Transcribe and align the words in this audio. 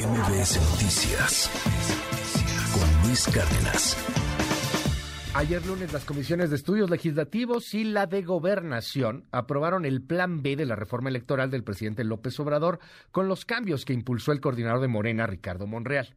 MBS 0.00 0.58
Noticias 0.70 1.50
con 2.72 3.06
Luis 3.06 3.26
Cárdenas. 3.26 3.98
Ayer 5.34 5.64
lunes 5.66 5.92
las 5.92 6.06
comisiones 6.06 6.48
de 6.48 6.56
estudios 6.56 6.88
legislativos 6.88 7.74
y 7.74 7.84
la 7.84 8.06
de 8.06 8.22
gobernación 8.22 9.26
aprobaron 9.30 9.84
el 9.84 10.00
plan 10.00 10.42
B 10.42 10.56
de 10.56 10.64
la 10.64 10.74
reforma 10.74 11.10
electoral 11.10 11.50
del 11.50 11.64
presidente 11.64 12.04
López 12.04 12.40
Obrador 12.40 12.78
con 13.10 13.28
los 13.28 13.44
cambios 13.44 13.84
que 13.84 13.92
impulsó 13.92 14.32
el 14.32 14.40
coordinador 14.40 14.80
de 14.80 14.88
Morena, 14.88 15.26
Ricardo 15.26 15.66
Monreal. 15.66 16.16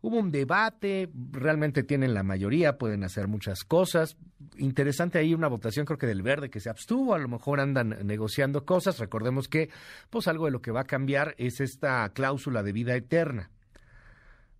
Hubo 0.00 0.18
un 0.18 0.30
debate, 0.30 1.10
realmente 1.32 1.82
tienen 1.82 2.14
la 2.14 2.22
mayoría, 2.22 2.78
pueden 2.78 3.02
hacer 3.02 3.26
muchas 3.26 3.64
cosas. 3.64 4.16
Interesante 4.56 5.18
ahí 5.18 5.34
una 5.34 5.48
votación, 5.48 5.86
creo 5.86 5.98
que 5.98 6.06
del 6.06 6.22
verde 6.22 6.50
que 6.50 6.60
se 6.60 6.70
abstuvo, 6.70 7.14
a 7.14 7.18
lo 7.18 7.28
mejor 7.28 7.60
andan 7.60 7.96
negociando 8.04 8.64
cosas. 8.64 8.98
Recordemos 8.98 9.48
que, 9.48 9.70
pues 10.10 10.28
algo 10.28 10.44
de 10.44 10.52
lo 10.52 10.62
que 10.62 10.70
va 10.70 10.82
a 10.82 10.84
cambiar 10.84 11.34
es 11.38 11.60
esta 11.60 12.08
cláusula 12.10 12.62
de 12.62 12.72
vida 12.72 12.94
eterna. 12.94 13.50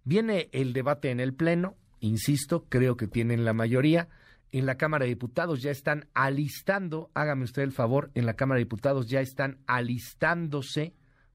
Viene 0.04 0.48
el 0.53 0.72
debate 0.72 1.11
en 1.11 1.21
el 1.21 1.35
Pleno, 1.35 1.76
insisto, 2.00 2.64
creo 2.68 2.96
que 2.96 3.07
tienen 3.07 3.45
la 3.45 3.53
mayoría. 3.53 4.09
En 4.50 4.64
la 4.64 4.76
Cámara 4.76 5.04
de 5.04 5.11
Diputados 5.11 5.62
ya 5.62 5.70
están 5.70 6.09
alistando, 6.14 7.11
hágame 7.14 7.45
usted 7.45 7.62
el 7.62 7.73
favor, 7.73 8.11
en 8.14 8.25
la 8.25 8.34
Cámara 8.34 8.57
de 8.57 8.64
Diputados 8.64 9.09
ya 9.09 9.20
están 9.20 9.59
alistándose 9.67 10.95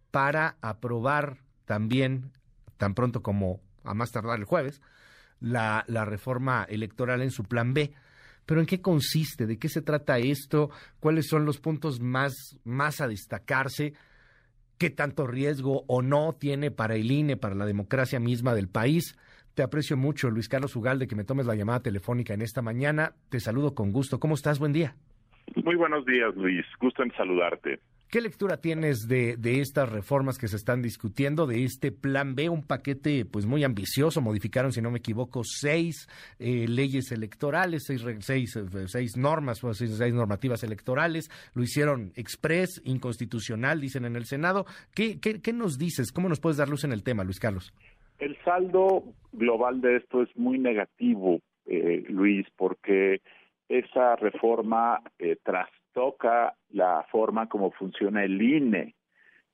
para 0.09 0.57
aprobar 0.61 1.37
también, 1.65 2.31
tan 2.77 2.95
pronto 2.95 3.21
como 3.21 3.61
a 3.83 3.93
más 3.93 4.11
tardar 4.11 4.39
el 4.39 4.45
jueves, 4.45 4.81
la, 5.39 5.83
la 5.87 6.05
reforma 6.05 6.65
electoral 6.69 7.21
en 7.21 7.31
su 7.31 7.43
plan 7.43 7.73
B. 7.73 7.91
Pero 8.45 8.59
¿en 8.59 8.65
qué 8.65 8.81
consiste? 8.81 9.45
¿De 9.45 9.57
qué 9.57 9.69
se 9.69 9.81
trata 9.81 10.19
esto? 10.19 10.69
¿Cuáles 10.99 11.27
son 11.27 11.45
los 11.45 11.59
puntos 11.59 12.01
más, 12.01 12.33
más 12.63 12.99
a 13.01 13.07
destacarse? 13.07 13.93
¿Qué 14.77 14.89
tanto 14.89 15.27
riesgo 15.27 15.85
o 15.87 16.01
no 16.01 16.33
tiene 16.33 16.71
para 16.71 16.95
el 16.95 17.09
INE, 17.09 17.37
para 17.37 17.55
la 17.55 17.65
democracia 17.65 18.19
misma 18.19 18.53
del 18.53 18.67
país? 18.67 19.17
Te 19.53 19.61
aprecio 19.63 19.95
mucho, 19.95 20.29
Luis 20.29 20.49
Carlos 20.49 20.75
Ugalde, 20.75 21.07
que 21.07 21.15
me 21.15 21.23
tomes 21.23 21.45
la 21.45 21.55
llamada 21.55 21.81
telefónica 21.81 22.33
en 22.33 22.41
esta 22.41 22.61
mañana. 22.61 23.13
Te 23.29 23.39
saludo 23.39 23.75
con 23.75 23.91
gusto. 23.91 24.19
¿Cómo 24.19 24.33
estás? 24.33 24.59
Buen 24.59 24.73
día. 24.73 24.95
Muy 25.63 25.75
buenos 25.75 26.05
días, 26.05 26.35
Luis. 26.35 26.65
Gusto 26.79 27.03
en 27.03 27.13
saludarte. 27.13 27.79
¿Qué 28.13 28.21
lectura 28.21 28.57
tienes 28.57 29.07
de, 29.07 29.37
de, 29.37 29.59
estas 29.59 29.91
reformas 29.91 30.37
que 30.37 30.47
se 30.47 30.55
están 30.55 30.83
discutiendo, 30.83 31.47
de 31.47 31.63
este 31.63 31.91
plan 31.91 32.35
B, 32.35 32.47
un 32.47 32.61
paquete 32.61 33.25
pues 33.25 33.47
muy 33.47 33.63
ambicioso? 33.63 34.21
Modificaron, 34.21 34.71
si 34.71 34.83
no 34.83 34.91
me 34.91 34.99
equivoco, 34.99 35.41
seis 35.43 36.07
eh, 36.37 36.67
leyes 36.67 37.11
electorales, 37.11 37.85
seis, 37.87 38.05
seis, 38.19 38.55
eh, 38.55 38.85
seis 38.85 39.17
normas, 39.17 39.61
pues, 39.61 39.79
seis, 39.79 39.97
seis, 39.97 40.13
normativas 40.13 40.63
electorales. 40.63 41.31
Lo 41.55 41.63
hicieron 41.63 42.11
express, 42.15 42.83
inconstitucional, 42.85 43.81
dicen 43.81 44.05
en 44.05 44.15
el 44.15 44.25
Senado. 44.25 44.67
¿Qué, 44.93 45.19
qué, 45.19 45.41
qué 45.41 45.51
nos 45.51 45.79
dices? 45.79 46.11
¿Cómo 46.11 46.29
nos 46.29 46.39
puedes 46.39 46.57
dar 46.57 46.69
luz 46.69 46.83
en 46.83 46.91
el 46.91 47.01
tema, 47.01 47.23
Luis 47.23 47.39
Carlos? 47.39 47.73
El 48.19 48.37
saldo 48.43 49.05
global 49.31 49.81
de 49.81 49.95
esto 49.95 50.21
es 50.21 50.29
muy 50.37 50.59
negativo, 50.59 51.39
eh, 51.65 52.03
Luis, 52.09 52.45
porque 52.57 53.21
esa 53.69 54.15
reforma 54.17 55.01
eh, 55.17 55.35
trastoca 55.93 56.55
la 56.69 57.05
forma 57.11 57.47
como 57.47 57.71
funciona 57.71 58.23
el 58.23 58.41
INE. 58.41 58.95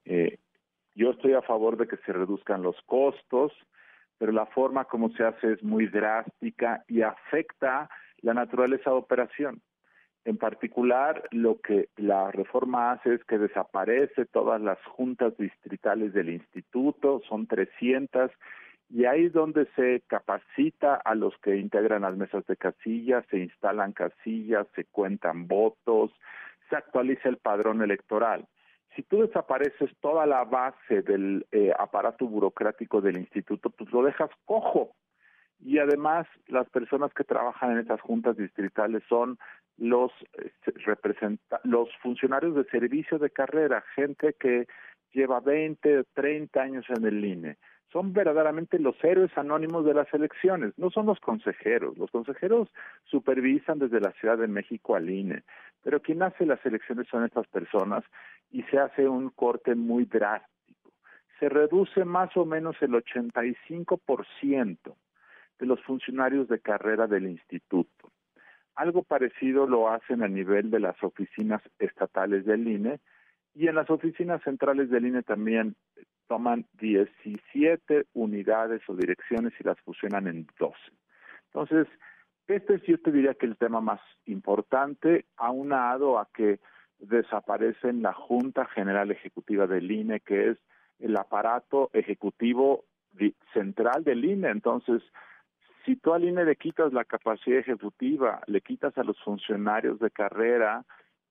Eh, 0.06 0.38
yo 0.96 1.12
estoy 1.12 1.34
a 1.34 1.42
favor 1.42 1.78
de 1.78 1.88
que 1.88 1.98
se 1.98 2.14
reduzcan 2.14 2.64
los 2.64 2.76
costos, 2.86 3.52
pero 4.18 4.32
la 4.32 4.46
forma 4.48 4.86
como 4.86 5.10
se 5.12 5.24
hace 5.24 5.54
es 5.54 5.64
muy 5.64 5.88
drástica 5.88 6.84
y 6.88 7.02
afecta 7.02 7.90
la 8.22 8.34
naturaleza 8.34 8.90
de 8.90 8.96
operación. 8.98 9.62
En 10.26 10.38
particular, 10.38 11.24
lo 11.32 11.60
que 11.62 11.90
la 11.96 12.32
reforma 12.32 12.92
hace 12.92 13.16
es 13.16 13.24
que 13.24 13.38
desaparece 13.38 14.26
todas 14.26 14.62
las 14.62 14.78
juntas 14.86 15.36
distritales 15.38 16.14
del 16.14 16.30
instituto, 16.30 17.22
son 17.28 17.48
300, 17.48 18.30
y 18.90 19.06
ahí 19.06 19.26
es 19.26 19.34
donde 19.34 19.68
se 19.76 20.02
capacita 20.08 20.96
a 20.96 21.14
los 21.14 21.38
que 21.40 21.58
integran 21.58 22.02
las 22.02 22.18
mesas 22.18 22.46
de 22.48 22.58
casillas, 22.58 23.24
se 23.30 23.38
instalan 23.38 23.94
casillas, 23.94 24.68
se 24.76 24.86
cuentan 24.86 25.48
votos, 25.48 26.12
se 26.70 26.76
actualiza 26.76 27.30
el 27.30 27.38
padrón 27.38 27.84
electoral. 27.84 28.48
Si 28.96 29.04
tú 29.04 29.22
desapareces 29.22 29.92
toda 30.02 30.26
la 30.26 30.44
base 30.44 31.04
del 31.04 31.46
eh, 31.52 31.72
aparato 31.78 32.26
burocrático 32.26 33.00
del 33.00 33.18
instituto, 33.18 33.70
pues 33.70 33.92
lo 33.92 34.02
dejas 34.02 34.32
cojo. 34.46 34.96
Y 35.60 35.78
además, 35.78 36.26
las 36.48 36.68
personas 36.70 37.14
que 37.14 37.24
trabajan 37.24 37.74
en 37.74 37.80
esas 37.80 38.02
juntas 38.02 38.38
distritales 38.38 39.04
son 39.08 39.38
los 39.78 40.12
eh, 40.40 40.52
representa 40.86 41.62
los 41.64 41.90
funcionarios 42.02 42.56
de 42.56 42.64
servicio 42.66 43.20
de 43.20 43.30
carrera, 43.30 43.84
gente 43.94 44.34
que 44.40 44.66
lleva 45.14 45.42
20, 45.42 46.06
30 46.16 46.60
años 46.60 46.86
en 46.90 47.06
el 47.06 47.24
INE 47.24 47.58
son 47.92 48.14
verdaderamente 48.14 48.80
los 48.80 48.96
héroes 49.04 49.36
anónimos 49.38 49.86
de 49.86 49.94
las 49.94 50.14
elecciones, 50.14 50.74
no 50.78 50.92
son 50.92 51.08
los 51.08 51.20
consejeros. 51.20 51.98
Los 51.98 52.12
consejeros 52.12 52.70
supervisan 53.06 53.80
desde 53.80 54.00
la 54.00 54.12
Ciudad 54.14 54.38
de 54.38 54.48
México 54.48 54.96
al 54.96 55.10
INE, 55.10 55.44
pero 55.84 56.02
quien 56.02 56.22
hace 56.22 56.46
las 56.46 56.64
elecciones 56.66 57.08
son 57.08 57.26
estas 57.26 57.48
personas 57.48 58.04
y 58.52 58.64
se 58.64 58.78
hace 58.78 59.08
un 59.08 59.30
corte 59.30 59.76
muy 59.76 60.06
drástico. 60.06 60.92
Se 61.40 61.50
reduce 61.50 62.06
más 62.06 62.36
o 62.38 62.46
menos 62.46 62.76
el 62.82 62.92
85% 62.92 64.96
de 65.60 65.66
los 65.66 65.82
funcionarios 65.84 66.48
de 66.48 66.60
carrera 66.60 67.08
del 67.08 67.28
instituto. 67.28 68.12
Algo 68.76 69.04
parecido 69.04 69.68
lo 69.68 69.90
hacen 69.90 70.24
a 70.24 70.28
nivel 70.28 70.70
de 70.70 70.80
las 70.80 71.02
oficinas 71.04 71.62
estatales 71.80 72.46
del 72.46 72.68
INE 72.68 73.00
y 73.56 73.68
en 73.68 73.76
las 73.76 73.90
oficinas 73.90 74.42
centrales 74.44 74.90
del 74.90 75.08
INE 75.08 75.24
también 75.24 75.76
toman 76.30 76.66
17 76.80 78.06
unidades 78.14 78.82
o 78.88 78.96
direcciones 78.96 79.52
y 79.60 79.64
las 79.64 79.80
fusionan 79.82 80.28
en 80.28 80.48
12. 80.60 80.76
Entonces, 81.48 81.88
este 82.48 82.76
es, 82.76 82.84
yo 82.84 83.00
te 83.00 83.12
diría 83.12 83.34
que 83.34 83.48
el 83.48 83.58
tema 83.58 83.82
más 83.82 84.00
importante, 84.26 85.26
aunado 85.38 86.20
a 86.20 86.30
que 86.32 86.60
desaparece 87.00 87.90
en 87.90 88.04
la 88.04 88.14
Junta 88.14 88.66
General 88.66 89.10
Ejecutiva 89.10 89.66
del 89.66 89.90
INE, 89.92 90.20
que 90.20 90.52
es 90.52 90.58
el 91.00 91.18
aparato 91.18 91.90
ejecutivo 91.94 92.86
central 93.54 94.04
del 94.04 94.24
INE. 94.24 94.50
Entonces, 94.50 95.02
si 95.86 95.96
tú 95.96 96.14
al 96.14 96.26
INE 96.26 96.46
le 96.46 96.56
quitas 96.56 96.94
la 96.94 97.06
capacidad 97.06 97.58
ejecutiva, 97.58 98.42
le 98.46 98.62
quitas 98.62 98.96
a 99.00 99.04
los 99.04 99.20
funcionarios 99.24 100.00
de 100.00 100.12
carrera, 100.12 100.86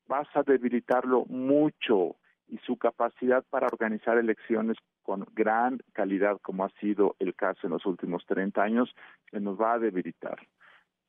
vas 0.08 0.26
a 0.34 0.42
debilitarlo 0.42 1.24
mucho 1.26 2.16
y 2.48 2.58
su 2.58 2.76
capacidad 2.76 3.44
para 3.50 3.66
organizar 3.66 4.18
elecciones 4.18 4.76
con 5.02 5.26
gran 5.34 5.80
calidad, 5.92 6.38
como 6.42 6.64
ha 6.64 6.70
sido 6.80 7.16
el 7.18 7.34
caso 7.34 7.66
en 7.66 7.72
los 7.72 7.86
últimos 7.86 8.24
30 8.26 8.62
años, 8.62 8.94
se 9.30 9.40
nos 9.40 9.60
va 9.60 9.74
a 9.74 9.78
debilitar. 9.78 10.38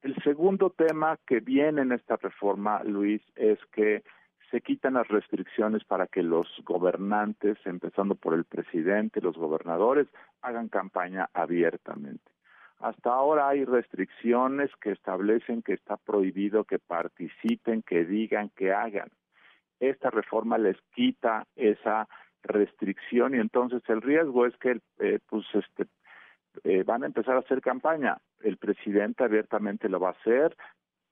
El 0.01 0.15
segundo 0.23 0.69
tema 0.69 1.17
que 1.27 1.39
viene 1.39 1.81
en 1.81 1.91
esta 1.91 2.15
reforma, 2.15 2.83
Luis, 2.83 3.21
es 3.35 3.59
que 3.73 4.03
se 4.49 4.61
quitan 4.61 4.93
las 4.93 5.07
restricciones 5.07 5.83
para 5.83 6.07
que 6.07 6.23
los 6.23 6.47
gobernantes, 6.65 7.57
empezando 7.65 8.15
por 8.15 8.33
el 8.33 8.45
presidente, 8.45 9.21
los 9.21 9.37
gobernadores, 9.37 10.07
hagan 10.41 10.69
campaña 10.69 11.29
abiertamente. 11.33 12.31
Hasta 12.79 13.11
ahora 13.11 13.49
hay 13.49 13.65
restricciones 13.65 14.71
que 14.81 14.91
establecen 14.91 15.61
que 15.61 15.73
está 15.73 15.97
prohibido 15.97 16.63
que 16.63 16.79
participen, 16.79 17.81
que 17.81 18.05
digan, 18.05 18.49
que 18.55 18.71
hagan 18.71 19.09
esta 19.79 20.09
reforma 20.09 20.57
les 20.57 20.77
quita 20.93 21.45
esa 21.55 22.07
restricción 22.43 23.35
y 23.35 23.39
entonces 23.39 23.81
el 23.87 24.01
riesgo 24.01 24.45
es 24.45 24.55
que 24.57 24.79
eh, 24.99 25.19
pues 25.27 25.45
este 25.53 25.85
eh, 26.63 26.83
van 26.83 27.03
a 27.03 27.07
empezar 27.07 27.35
a 27.35 27.39
hacer 27.39 27.61
campaña 27.61 28.17
el 28.41 28.57
presidente 28.57 29.23
abiertamente 29.23 29.89
lo 29.89 29.99
va 29.99 30.09
a 30.09 30.19
hacer 30.19 30.55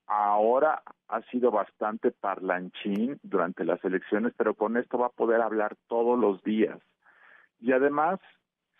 ahora 0.07 0.81
ha 1.09 1.21
sido 1.23 1.51
bastante 1.51 2.11
parlanchín 2.11 3.19
durante 3.23 3.65
las 3.65 3.83
elecciones 3.83 4.33
pero 4.37 4.53
con 4.55 4.77
esto 4.77 4.97
va 4.97 5.07
a 5.07 5.09
poder 5.09 5.41
hablar 5.41 5.75
todos 5.87 6.17
los 6.17 6.41
días 6.43 6.79
y 7.59 7.73
además 7.73 8.19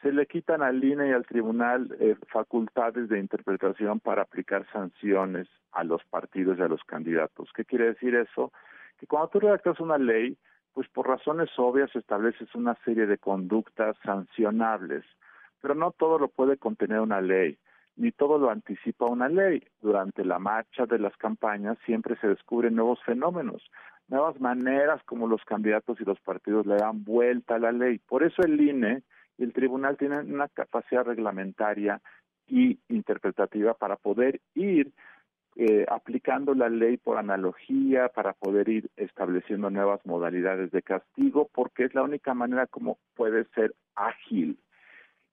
se 0.02 0.12
le 0.12 0.26
quitan 0.28 0.62
al 0.62 0.84
INE 0.84 1.10
y 1.10 1.12
al 1.12 1.26
tribunal 1.26 1.96
eh, 2.00 2.16
facultades 2.32 3.10
de 3.10 3.20
interpretación 3.20 4.00
para 4.00 4.22
aplicar 4.24 4.66
sanciones 4.72 5.48
a 5.72 5.84
los 5.84 6.04
partidos 6.06 6.60
y 6.60 6.62
a 6.62 6.68
los 6.68 6.84
candidatos. 6.84 7.50
¿Qué 7.56 7.66
quiere 7.66 7.86
decir 7.86 8.16
eso? 8.16 8.52
Que 8.98 9.08
cuando 9.08 9.30
tú 9.30 9.40
redactas 9.40 9.80
una 9.80 9.98
ley, 9.98 10.38
pues 10.74 10.88
por 10.90 11.08
razones 11.08 11.50
obvias 11.58 11.96
estableces 11.96 12.54
una 12.54 12.76
serie 12.86 13.08
de 13.08 13.18
conductas 13.18 13.96
sancionables, 14.04 15.04
pero 15.62 15.76
no 15.76 15.92
todo 15.92 16.20
lo 16.20 16.28
puede 16.28 16.58
contener 16.58 17.00
una 17.00 17.22
ley, 17.22 17.58
ni 17.96 18.12
todo 18.12 18.38
lo 18.38 18.50
anticipa 18.52 19.06
una 19.06 19.28
ley. 19.28 19.64
Durante 19.82 20.24
la 20.24 20.40
marcha 20.40 20.86
de 20.86 21.00
las 21.00 21.16
campañas 21.18 21.78
siempre 21.86 22.16
se 22.18 22.28
descubren 22.28 22.76
nuevos 22.76 23.02
fenómenos, 23.04 23.64
nuevas 24.08 24.40
maneras 24.40 25.02
como 25.06 25.28
los 25.28 25.44
candidatos 25.46 26.00
y 26.00 26.06
los 26.06 26.20
partidos 26.20 26.66
le 26.66 26.76
dan 26.76 27.04
vuelta 27.04 27.56
a 27.56 27.60
la 27.60 27.72
ley. 27.72 28.00
Por 28.00 28.24
eso 28.24 28.42
el 28.44 28.60
INE 28.62 29.02
y 29.38 29.44
el 29.44 29.54
tribunal 29.54 29.98
tienen 29.98 30.34
una 30.34 30.48
capacidad 30.48 31.04
reglamentaria 31.04 32.02
y 32.48 32.80
interpretativa 32.88 33.74
para 33.74 33.98
poder 33.98 34.42
ir 34.56 34.92
eh, 35.60 35.88
aplicando 35.90 36.54
la 36.54 36.70
ley 36.70 36.98
por 36.98 37.18
analogía 37.18 38.10
para 38.10 38.34
poder 38.34 38.70
ir 38.70 38.92
estableciendo 38.96 39.72
nuevas 39.72 40.06
modalidades 40.06 40.70
de 40.70 40.84
castigo, 40.84 41.50
porque 41.52 41.86
es 41.86 41.96
la 41.96 42.04
única 42.04 42.36
manera 42.36 42.68
como 42.68 43.00
puede 43.16 43.46
ser 43.56 43.74
ágil. 43.96 44.60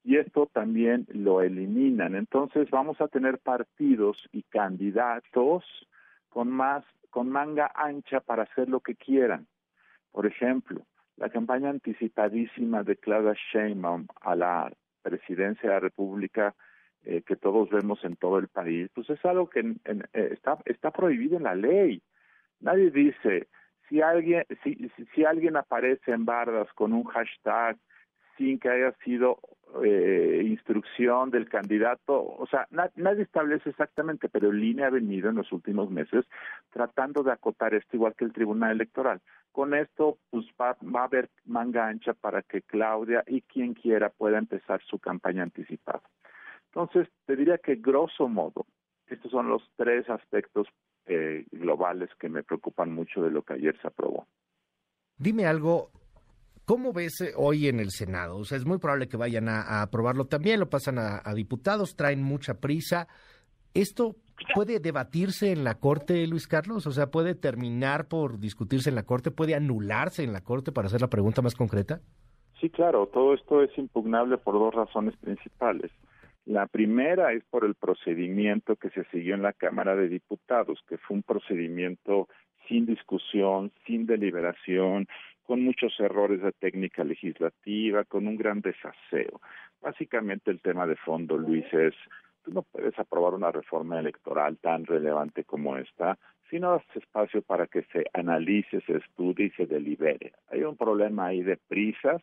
y 0.02 0.16
esto 0.16 0.48
también 0.52 1.06
lo 1.12 1.42
eliminan. 1.42 2.14
Entonces 2.14 2.70
vamos 2.70 3.00
a 3.02 3.08
tener 3.08 3.38
partidos 3.38 4.16
y 4.32 4.42
candidatos 4.44 5.64
con 6.30 6.50
más 6.50 6.84
con 7.10 7.28
manga 7.28 7.70
ancha 7.74 8.20
para 8.20 8.44
hacer 8.44 8.70
lo 8.70 8.80
que 8.80 8.94
quieran. 8.94 9.46
Por 10.10 10.24
ejemplo, 10.24 10.86
la 11.16 11.28
campaña 11.28 11.68
anticipadísima 11.68 12.82
de 12.82 12.96
Claudia 12.96 13.34
Sheinbaum 13.52 14.06
a 14.22 14.34
la 14.34 14.72
presidencia 15.02 15.68
de 15.68 15.74
la 15.74 15.80
República 15.80 16.54
eh, 17.04 17.22
que 17.22 17.36
todos 17.36 17.70
vemos 17.70 18.04
en 18.04 18.16
todo 18.16 18.38
el 18.38 18.48
país, 18.48 18.90
pues 18.94 19.10
es 19.10 19.24
algo 19.24 19.48
que 19.48 19.60
eh, 19.60 20.02
está 20.32 20.58
está 20.64 20.90
prohibido 20.90 21.36
en 21.36 21.44
la 21.44 21.54
ley. 21.54 22.02
Nadie 22.60 22.90
dice 22.90 23.48
si 23.88 24.00
alguien 24.00 24.44
si, 24.62 24.90
si 25.14 25.24
alguien 25.24 25.56
aparece 25.56 26.12
en 26.12 26.24
bardas 26.24 26.72
con 26.74 26.92
un 26.92 27.04
hashtag 27.04 27.76
sin 28.36 28.58
que 28.58 28.68
haya 28.68 28.92
sido 29.04 29.38
eh, 29.84 30.42
instrucción 30.44 31.30
del 31.30 31.48
candidato, 31.48 32.22
o 32.22 32.46
sea, 32.46 32.66
nadie 32.70 33.22
establece 33.22 33.70
exactamente, 33.70 34.28
pero 34.28 34.50
el 34.50 34.62
INE 34.62 34.84
ha 34.84 34.90
venido 34.90 35.30
en 35.30 35.36
los 35.36 35.50
últimos 35.52 35.90
meses 35.90 36.24
tratando 36.70 37.22
de 37.22 37.32
acotar 37.32 37.74
esto 37.74 37.96
igual 37.96 38.14
que 38.16 38.24
el 38.24 38.32
Tribunal 38.32 38.72
Electoral. 38.72 39.20
Con 39.52 39.74
esto, 39.74 40.18
pues 40.30 40.46
va, 40.60 40.76
va 40.82 41.02
a 41.02 41.04
haber 41.04 41.28
manga 41.44 41.86
ancha 41.86 42.12
para 42.14 42.42
que 42.42 42.62
Claudia 42.62 43.22
y 43.26 43.42
quien 43.42 43.74
quiera 43.74 44.10
pueda 44.10 44.38
empezar 44.38 44.80
su 44.82 44.98
campaña 44.98 45.42
anticipada. 45.42 46.02
Entonces, 46.74 47.08
te 47.26 47.36
diría 47.36 47.58
que 47.58 47.76
grosso 47.76 48.28
modo, 48.28 48.66
estos 49.06 49.30
son 49.30 49.48
los 49.48 49.62
tres 49.76 50.08
aspectos 50.10 50.66
eh, 51.06 51.46
globales 51.52 52.10
que 52.18 52.28
me 52.28 52.42
preocupan 52.42 52.92
mucho 52.92 53.22
de 53.22 53.30
lo 53.30 53.42
que 53.42 53.54
ayer 53.54 53.78
se 53.80 53.86
aprobó. 53.86 54.26
Dime 55.16 55.46
algo, 55.46 55.90
¿Cómo 56.64 56.94
ves 56.94 57.20
eh, 57.20 57.32
hoy 57.36 57.68
en 57.68 57.78
el 57.78 57.90
Senado? 57.90 58.38
O 58.38 58.44
sea, 58.44 58.56
es 58.56 58.64
muy 58.64 58.78
probable 58.78 59.06
que 59.06 59.18
vayan 59.18 59.48
a, 59.48 59.82
aprobarlo 59.82 60.24
también, 60.24 60.60
lo 60.60 60.70
pasan 60.70 60.98
a, 60.98 61.20
diputados, 61.34 61.94
traen 61.94 62.22
mucha 62.22 62.54
prisa. 62.54 63.06
¿Esto 63.74 64.16
puede 64.54 64.80
debatirse 64.80 65.52
en 65.52 65.62
la 65.62 65.74
Corte, 65.74 66.26
Luis 66.26 66.48
Carlos? 66.48 66.86
O 66.86 66.90
sea, 66.90 67.10
¿puede 67.10 67.34
terminar 67.34 68.08
por 68.08 68.38
discutirse 68.38 68.88
en 68.88 68.94
la 68.94 69.02
Corte? 69.02 69.30
¿Puede 69.30 69.54
anularse 69.54 70.24
en 70.24 70.32
la 70.32 70.40
Corte 70.40 70.72
para 70.72 70.86
hacer 70.86 71.02
la 71.02 71.08
pregunta 71.08 71.42
más 71.42 71.54
concreta? 71.54 72.00
Sí, 72.60 72.70
claro, 72.70 73.08
todo 73.12 73.34
esto 73.34 73.62
es 73.62 73.76
impugnable 73.76 74.38
por 74.38 74.54
dos 74.54 74.74
razones 74.74 75.14
principales. 75.18 75.92
La 76.46 76.66
primera 76.66 77.32
es 77.32 77.42
por 77.44 77.64
el 77.64 77.74
procedimiento 77.74 78.76
que 78.76 78.90
se 78.90 79.04
siguió 79.04 79.34
en 79.34 79.42
la 79.42 79.54
Cámara 79.54 79.96
de 79.96 80.08
Diputados, 80.08 80.82
que 80.86 80.98
fue 80.98 81.16
un 81.16 81.22
procedimiento 81.22 82.28
sin 82.68 82.84
discusión, 82.84 83.72
sin 83.86 84.06
deliberación, 84.06 85.08
con 85.44 85.62
muchos 85.62 85.98
errores 86.00 86.42
de 86.42 86.52
técnica 86.52 87.02
legislativa, 87.04 88.04
con 88.04 88.26
un 88.26 88.36
gran 88.36 88.60
desaseo. 88.60 89.40
Básicamente 89.80 90.50
el 90.50 90.60
tema 90.60 90.86
de 90.86 90.96
fondo, 90.96 91.36
Luis, 91.36 91.66
es, 91.72 91.94
tú 92.42 92.52
no 92.52 92.62
puedes 92.62 92.98
aprobar 92.98 93.34
una 93.34 93.50
reforma 93.50 93.98
electoral 93.98 94.58
tan 94.58 94.84
relevante 94.84 95.44
como 95.44 95.76
esta 95.76 96.18
si 96.50 96.60
no 96.60 96.72
das 96.72 96.84
espacio 96.94 97.42
para 97.42 97.66
que 97.66 97.82
se 97.84 98.04
analice, 98.12 98.80
se 98.82 98.98
estudie 98.98 99.46
y 99.46 99.50
se 99.50 99.66
delibere. 99.66 100.32
Hay 100.50 100.62
un 100.62 100.76
problema 100.76 101.26
ahí 101.26 101.42
de 101.42 101.56
prisas 101.56 102.22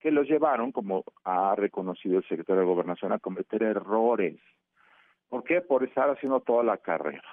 que 0.00 0.10
los 0.10 0.28
llevaron, 0.28 0.72
como 0.72 1.04
ha 1.24 1.54
reconocido 1.56 2.18
el 2.18 2.28
secretario 2.28 2.60
de 2.60 2.66
Gobernación, 2.66 3.12
a 3.12 3.18
cometer 3.18 3.62
errores. 3.62 4.40
¿Por 5.28 5.44
qué? 5.44 5.60
Por 5.60 5.84
estar 5.84 6.08
haciendo 6.10 6.40
toda 6.40 6.62
la 6.62 6.78
carrera. 6.78 7.28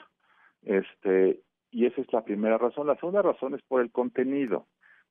Este, 0.64 1.40
y 1.72 1.86
esa 1.86 2.02
es 2.02 2.12
la 2.12 2.24
primera 2.24 2.58
razón. 2.58 2.88
La 2.88 2.96
segunda 2.96 3.22
razón 3.22 3.54
es 3.54 3.62
por 3.64 3.82
el 3.82 3.92
contenido 3.92 4.68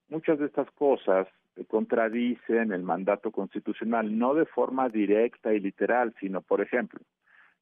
muchas 0.08 0.38
de 0.38 0.46
estas 0.46 0.70
cosas 0.72 1.26
contradicen 1.68 2.72
el 2.72 2.82
mandato 2.82 3.30
constitucional, 3.30 4.18
no 4.18 4.34
de 4.34 4.44
forma 4.44 4.88
directa 4.88 5.54
y 5.54 5.60
literal, 5.60 6.14
sino, 6.18 6.40
por 6.40 6.60
ejemplo, 6.60 7.00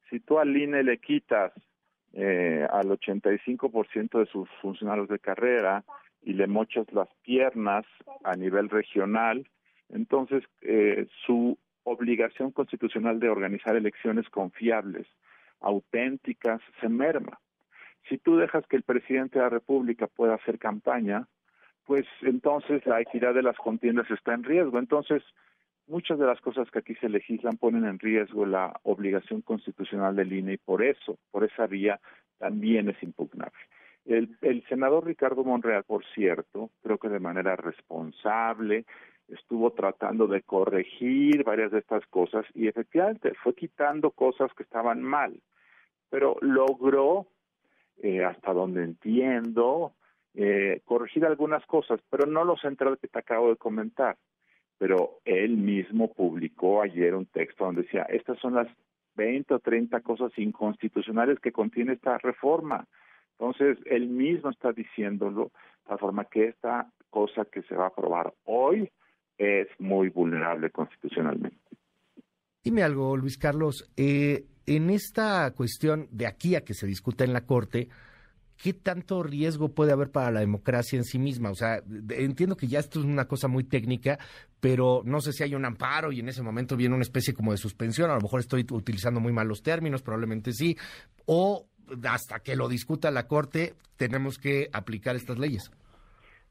si 0.09 0.19
tú 0.19 0.39
al 0.39 0.55
INE 0.55 0.83
le 0.83 0.97
quitas 0.97 1.53
eh, 2.13 2.67
al 2.71 2.89
85% 2.89 4.19
de 4.19 4.25
sus 4.25 4.49
funcionarios 4.61 5.09
de 5.09 5.19
carrera 5.19 5.83
y 6.23 6.33
le 6.33 6.47
mochas 6.47 6.91
las 6.91 7.07
piernas 7.23 7.85
a 8.23 8.35
nivel 8.35 8.69
regional, 8.69 9.47
entonces 9.89 10.43
eh, 10.61 11.07
su 11.25 11.57
obligación 11.83 12.51
constitucional 12.51 13.19
de 13.19 13.29
organizar 13.29 13.75
elecciones 13.75 14.29
confiables, 14.29 15.07
auténticas, 15.59 16.61
se 16.79 16.89
merma. 16.89 17.39
Si 18.09 18.17
tú 18.17 18.37
dejas 18.37 18.65
que 18.67 18.75
el 18.75 18.83
presidente 18.83 19.39
de 19.39 19.45
la 19.45 19.49
República 19.49 20.07
pueda 20.07 20.35
hacer 20.35 20.59
campaña, 20.59 21.27
pues 21.85 22.05
entonces 22.21 22.85
la 22.85 23.01
equidad 23.01 23.33
de 23.33 23.43
las 23.43 23.57
contiendas 23.57 24.09
está 24.11 24.33
en 24.33 24.43
riesgo. 24.43 24.79
Entonces, 24.79 25.23
muchas 25.87 26.19
de 26.19 26.25
las 26.25 26.39
cosas 26.41 26.69
que 26.71 26.79
aquí 26.79 26.95
se 26.95 27.09
legislan 27.09 27.57
ponen 27.57 27.85
en 27.85 27.99
riesgo 27.99 28.45
la 28.45 28.73
obligación 28.83 29.41
constitucional 29.41 30.15
del 30.15 30.33
INE 30.33 30.53
y 30.53 30.57
por 30.57 30.83
eso, 30.83 31.17
por 31.31 31.43
esa 31.43 31.67
vía, 31.67 31.99
también 32.37 32.89
es 32.89 33.01
impugnable. 33.03 33.59
El, 34.05 34.37
el 34.41 34.65
senador 34.67 35.05
Ricardo 35.05 35.45
Monreal, 35.45 35.83
por 35.85 36.03
cierto, 36.13 36.71
creo 36.81 36.97
que 36.97 37.07
de 37.07 37.21
manera 37.21 37.55
responsable, 37.55 38.85
estuvo 39.33 39.71
tratando 39.71 40.27
de 40.27 40.41
corregir 40.41 41.43
varias 41.43 41.71
de 41.71 41.79
estas 41.79 42.05
cosas 42.07 42.45
y 42.53 42.67
efectivamente 42.67 43.33
fue 43.43 43.55
quitando 43.55 44.11
cosas 44.11 44.53
que 44.53 44.63
estaban 44.63 45.01
mal, 45.01 45.39
pero 46.09 46.37
logró, 46.41 47.27
eh, 48.01 48.23
hasta 48.23 48.53
donde 48.53 48.83
entiendo, 48.83 49.93
eh, 50.35 50.81
corregir 50.85 51.25
algunas 51.25 51.65
cosas, 51.65 51.99
pero 52.09 52.25
no 52.25 52.43
lo 52.43 52.57
central 52.57 52.97
que 52.99 53.07
te 53.07 53.19
acabo 53.19 53.49
de 53.49 53.55
comentar. 53.55 54.17
Pero 54.77 55.19
él 55.25 55.57
mismo 55.57 56.11
publicó 56.13 56.81
ayer 56.81 57.13
un 57.13 57.27
texto 57.27 57.65
donde 57.65 57.83
decía, 57.83 58.03
estas 58.03 58.39
son 58.39 58.55
las 58.55 58.67
20 59.15 59.53
o 59.53 59.59
30 59.59 60.01
cosas 60.01 60.31
inconstitucionales 60.37 61.39
que 61.39 61.51
contiene 61.51 61.93
esta 61.93 62.17
reforma. 62.17 62.87
Entonces, 63.37 63.77
él 63.85 64.07
mismo 64.07 64.49
está 64.49 64.71
diciéndolo, 64.71 65.51
de 65.89 65.97
forma 65.97 66.25
que 66.25 66.45
esta 66.45 66.89
cosa 67.09 67.45
que 67.45 67.61
se 67.63 67.75
va 67.75 67.85
a 67.85 67.87
aprobar 67.87 68.33
hoy 68.45 68.89
es 69.37 69.67
muy 69.79 70.09
vulnerable 70.09 70.69
constitucionalmente. 70.69 71.57
Dime 72.63 72.83
algo, 72.83 73.17
Luis 73.17 73.37
Carlos. 73.37 73.89
Eh, 73.97 74.45
en 74.65 74.89
esta 74.89 75.51
cuestión 75.51 76.07
de 76.11 76.27
aquí 76.27 76.55
a 76.55 76.63
que 76.63 76.73
se 76.73 76.87
discuta 76.87 77.25
en 77.25 77.33
la 77.33 77.45
Corte, 77.45 77.89
¿qué 78.55 78.73
tanto 78.73 79.23
riesgo 79.23 79.69
puede 79.69 79.91
haber 79.91 80.11
para 80.11 80.31
la 80.31 80.39
democracia 80.39 80.97
en 80.97 81.03
sí 81.03 81.19
misma? 81.19 81.49
O 81.51 81.55
sea, 81.55 81.83
entiendo 82.09 82.55
que 82.55 82.67
ya 82.67 82.79
esto 82.79 82.99
es 82.99 83.05
una 83.05 83.25
cosa 83.25 83.49
muy 83.49 83.65
técnica, 83.65 84.17
pero 84.61 85.01
no 85.03 85.19
sé 85.19 85.33
si 85.33 85.43
hay 85.43 85.55
un 85.55 85.65
amparo 85.65 86.11
y 86.11 86.21
en 86.21 86.29
ese 86.29 86.41
momento 86.41 86.77
viene 86.77 86.95
una 86.95 87.03
especie 87.03 87.33
como 87.33 87.51
de 87.51 87.57
suspensión, 87.57 88.09
a 88.09 88.15
lo 88.15 88.21
mejor 88.21 88.39
estoy 88.39 88.65
utilizando 88.71 89.19
muy 89.19 89.33
mal 89.33 89.47
los 89.47 89.63
términos, 89.63 90.01
probablemente 90.01 90.53
sí, 90.53 90.77
o 91.25 91.67
hasta 92.03 92.39
que 92.39 92.55
lo 92.55 92.69
discuta 92.69 93.11
la 93.11 93.27
Corte 93.27 93.73
tenemos 93.97 94.37
que 94.37 94.69
aplicar 94.71 95.17
estas 95.17 95.37
leyes. 95.37 95.69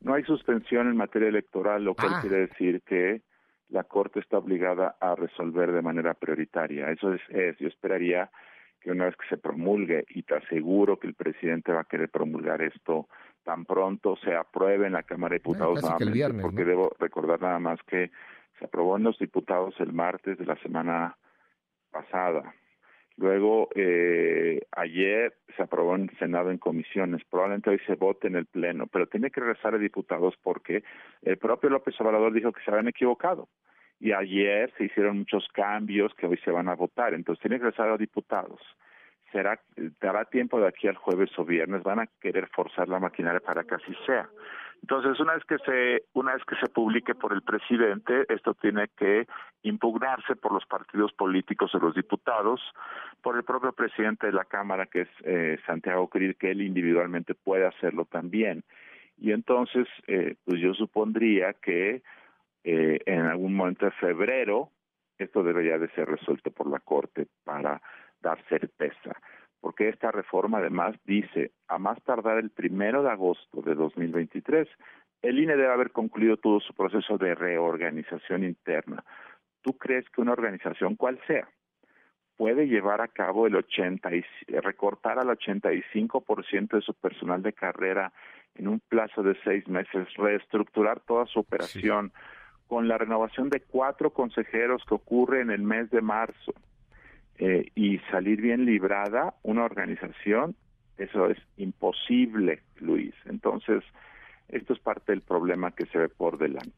No 0.02 0.14
hay 0.14 0.24
suspensión 0.24 0.88
en 0.88 0.96
materia 0.96 1.28
electoral, 1.28 1.84
lo 1.84 1.94
cual 1.94 2.14
ah. 2.14 2.18
quiere 2.20 2.46
decir 2.46 2.82
que 2.82 3.22
la 3.68 3.84
Corte 3.84 4.20
está 4.20 4.38
obligada 4.38 4.96
a 5.00 5.14
resolver 5.14 5.72
de 5.72 5.82
manera 5.82 6.14
prioritaria. 6.14 6.90
Eso 6.90 7.14
es, 7.14 7.20
es 7.30 7.56
yo 7.58 7.68
esperaría 7.68 8.30
que 8.80 8.90
una 8.90 9.04
vez 9.04 9.16
que 9.16 9.28
se 9.28 9.36
promulgue, 9.36 10.04
y 10.08 10.24
te 10.24 10.34
aseguro 10.34 10.98
que 10.98 11.06
el 11.06 11.14
presidente 11.14 11.72
va 11.72 11.82
a 11.82 11.84
querer 11.84 12.08
promulgar 12.08 12.62
esto 12.62 13.06
tan 13.44 13.64
pronto 13.64 14.16
se 14.16 14.34
apruebe 14.34 14.86
en 14.86 14.92
la 14.92 15.02
Cámara 15.02 15.32
de 15.32 15.38
Diputados 15.38 15.82
nuevamente, 15.82 16.40
porque 16.40 16.64
debo 16.64 16.92
recordar 16.98 17.40
nada 17.40 17.58
más 17.58 17.80
que 17.84 18.10
se 18.58 18.64
aprobó 18.64 18.96
en 18.96 19.04
los 19.04 19.18
diputados 19.18 19.74
el 19.80 19.92
martes 19.92 20.38
de 20.38 20.46
la 20.46 20.56
semana 20.56 21.16
pasada. 21.90 22.54
Luego, 23.16 23.68
eh, 23.74 24.60
ayer 24.72 25.34
se 25.56 25.62
aprobó 25.62 25.94
en 25.96 26.02
el 26.02 26.18
Senado 26.18 26.50
en 26.50 26.58
comisiones. 26.58 27.22
Probablemente 27.24 27.70
hoy 27.70 27.78
se 27.86 27.94
vote 27.94 28.28
en 28.28 28.36
el 28.36 28.46
Pleno, 28.46 28.86
pero 28.86 29.06
tiene 29.06 29.30
que 29.30 29.40
regresar 29.40 29.74
a 29.74 29.78
diputados 29.78 30.34
porque 30.42 30.82
el 31.22 31.36
propio 31.36 31.70
López 31.70 32.00
Obrador 32.00 32.32
dijo 32.32 32.52
que 32.52 32.62
se 32.62 32.70
habían 32.70 32.88
equivocado 32.88 33.48
y 34.02 34.12
ayer 34.12 34.72
se 34.76 34.84
hicieron 34.84 35.18
muchos 35.18 35.46
cambios 35.52 36.12
que 36.14 36.26
hoy 36.26 36.36
se 36.38 36.50
van 36.50 36.68
a 36.68 36.74
votar, 36.74 37.14
entonces 37.14 37.40
tiene 37.40 37.58
que 37.58 37.66
regresar 37.66 37.88
a 37.88 37.96
diputados. 37.96 38.60
Será, 39.30 39.60
dará 40.00 40.24
tiempo 40.24 40.58
de 40.58 40.66
aquí 40.66 40.88
al 40.88 40.96
jueves 40.96 41.30
o 41.38 41.44
viernes, 41.44 41.84
van 41.84 42.00
a 42.00 42.08
querer 42.20 42.48
forzar 42.48 42.88
la 42.88 42.98
maquinaria 42.98 43.38
para 43.38 43.62
que 43.62 43.76
así 43.76 43.94
sea. 44.04 44.28
Entonces, 44.82 45.18
una 45.20 45.34
vez 45.34 45.44
que 45.44 45.58
se, 45.58 46.04
una 46.12 46.34
vez 46.34 46.44
que 46.44 46.56
se 46.56 46.68
publique 46.68 47.14
por 47.14 47.32
el 47.32 47.42
presidente, 47.42 48.26
esto 48.28 48.54
tiene 48.54 48.88
que 48.96 49.26
impugnarse 49.62 50.34
por 50.34 50.52
los 50.52 50.66
partidos 50.66 51.12
políticos 51.12 51.70
de 51.72 51.78
los 51.78 51.94
diputados, 51.94 52.60
por 53.22 53.36
el 53.36 53.44
propio 53.44 53.72
presidente 53.72 54.26
de 54.26 54.32
la 54.32 54.44
Cámara, 54.44 54.86
que 54.86 55.02
es 55.02 55.08
eh, 55.24 55.58
Santiago 55.66 56.08
Krill, 56.08 56.36
que 56.36 56.50
él 56.50 56.62
individualmente 56.62 57.34
puede 57.34 57.64
hacerlo 57.64 58.06
también. 58.06 58.64
Y 59.16 59.30
entonces, 59.30 59.86
eh, 60.08 60.34
pues 60.44 60.60
yo 60.60 60.74
supondría 60.74 61.52
que 61.54 62.02
eh, 62.64 62.98
en 63.06 63.20
algún 63.22 63.54
momento 63.54 63.84
de 63.84 63.92
febrero, 63.92 64.70
esto 65.16 65.44
debería 65.44 65.78
de 65.78 65.90
ser 65.90 66.08
resuelto 66.08 66.50
por 66.50 66.68
la 66.68 66.80
Corte 66.80 67.28
para 67.44 67.80
dar 68.20 68.42
certeza, 68.48 69.16
porque 69.62 69.88
esta 69.88 70.10
reforma 70.10 70.58
además 70.58 70.94
dice, 71.06 71.52
a 71.68 71.78
más 71.78 72.02
tardar 72.02 72.36
el 72.36 72.50
primero 72.50 73.02
de 73.02 73.10
agosto 73.10 73.62
de 73.62 73.74
2023, 73.74 74.68
el 75.22 75.38
INE 75.38 75.56
debe 75.56 75.72
haber 75.72 75.92
concluido 75.92 76.36
todo 76.36 76.60
su 76.60 76.74
proceso 76.74 77.16
de 77.16 77.34
reorganización 77.34 78.44
interna. 78.44 79.02
¿tú 79.62 79.78
crees 79.78 80.08
que 80.10 80.20
una 80.20 80.32
organización, 80.32 80.96
cual 80.96 81.18
sea, 81.26 81.48
puede 82.36 82.66
llevar 82.66 83.00
a 83.00 83.08
cabo 83.08 83.46
el 83.46 83.56
80 83.56 84.10
y 84.14 84.24
recortar 84.60 85.18
al 85.18 85.28
85% 85.28 86.76
de 86.76 86.82
su 86.82 86.94
personal 86.94 87.42
de 87.42 87.52
carrera 87.52 88.12
en 88.54 88.68
un 88.68 88.80
plazo 88.80 89.22
de 89.22 89.36
seis 89.44 89.66
meses, 89.68 90.08
reestructurar 90.16 91.00
toda 91.00 91.26
su 91.26 91.40
operación 91.40 92.12
con 92.66 92.88
la 92.88 92.98
renovación 92.98 93.48
de 93.48 93.60
cuatro 93.60 94.12
consejeros 94.12 94.82
que 94.88 94.94
ocurre 94.94 95.40
en 95.40 95.50
el 95.50 95.62
mes 95.62 95.90
de 95.90 96.00
marzo 96.00 96.52
eh, 97.38 97.70
y 97.74 97.98
salir 98.10 98.40
bien 98.40 98.64
librada 98.64 99.34
una 99.42 99.64
organización, 99.64 100.54
eso 100.98 101.28
es 101.28 101.38
imposible, 101.56 102.60
Luis. 102.80 103.14
Entonces, 103.24 103.82
esto 104.52 104.74
es 104.74 104.78
parte 104.78 105.12
del 105.12 105.22
problema 105.22 105.72
que 105.72 105.86
se 105.86 105.98
ve 105.98 106.08
por 106.08 106.38
delante. 106.38 106.72